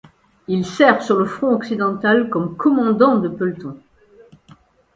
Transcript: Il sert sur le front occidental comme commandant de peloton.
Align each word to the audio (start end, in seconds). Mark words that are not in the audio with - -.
Il 0.47 0.65
sert 0.65 1.03
sur 1.03 1.15
le 1.19 1.25
front 1.25 1.53
occidental 1.53 2.27
comme 2.27 2.57
commandant 2.57 3.17
de 3.17 3.29
peloton. 3.29 3.77